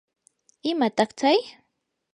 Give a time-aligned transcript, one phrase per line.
[0.69, 1.39] ¿imataq tsay?